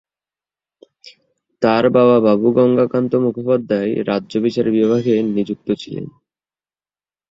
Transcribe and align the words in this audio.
তার 1.61 1.83
বাবা 1.89 2.17
বাবু 2.19 2.47
গঙ্গা 2.51 2.85
কান্ত 2.87 3.11
মুখোপাধ্যায় 3.15 3.91
রাজ্য 4.07 4.33
বিচার 4.37 4.65
বিভাগে 4.71 5.13
নিযুক্ত 5.35 5.67
ছিলেন। 5.81 6.05